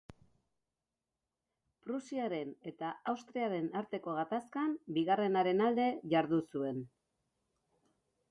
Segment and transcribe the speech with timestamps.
[1.87, 6.81] Prusiaren eta Austriaren arteko gatazkan, bigarrenaren alde jardun zuen.